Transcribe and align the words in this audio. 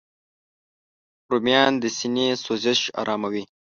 رومیان 1.31 1.73
د 1.81 1.83
سینې 1.97 2.27
سوزش 2.43 2.79
آراموي 3.01 3.43